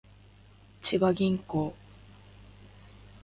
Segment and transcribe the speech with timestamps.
[0.81, 1.75] 千葉銀行